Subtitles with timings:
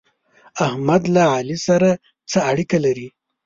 [0.65, 1.89] احمد له علي سره
[2.31, 3.07] څه اړېکې لري؟